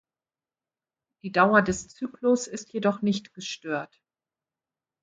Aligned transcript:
Die 1.21 1.31
Dauer 1.31 1.61
des 1.61 1.87
Zyklus 1.89 2.47
ist 2.47 2.73
jedoch 2.73 3.03
nicht 3.03 3.35
gestört. 3.35 4.01